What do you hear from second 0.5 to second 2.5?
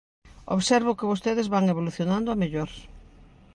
Observo que vostedes van evolucionando a